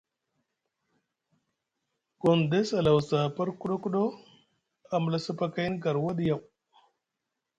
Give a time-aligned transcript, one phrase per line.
[2.21, 4.01] Gondess a lawasi aha par kuɗo kuɗo
[4.93, 6.41] a mula sapakayni garwa ɗa yaw.